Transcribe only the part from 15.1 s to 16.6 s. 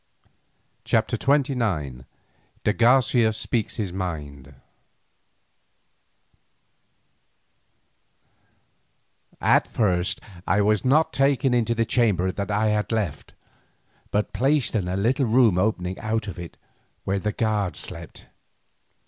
room opening out of it